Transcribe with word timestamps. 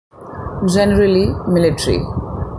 Generally 0.73 1.27
military. 1.47 1.99